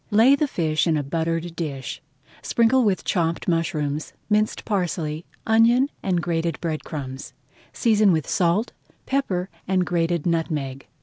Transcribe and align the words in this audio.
Lay 0.09 0.33
the 0.35 0.47
fish 0.47 0.87
in 0.87 0.97
a 0.97 1.03
buttered 1.03 1.55
dish, 1.55 2.01
sprinkle 2.41 2.83
with 2.83 3.03
chopped 3.03 3.47
mushrooms, 3.47 4.13
minced 4.31 4.65
parsley, 4.65 5.25
onion, 5.45 5.91
and 6.01 6.23
grated 6.23 6.59
bread 6.59 6.83
crumbs, 6.83 7.33
season 7.71 8.11
with 8.11 8.27
salt, 8.27 8.71
pepper, 9.05 9.47
and 9.67 9.85
grated 9.85 10.25
nutmeg. 10.25 10.87